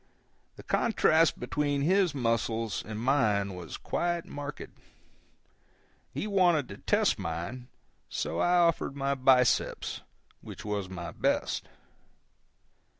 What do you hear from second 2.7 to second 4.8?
and mine was quite marked.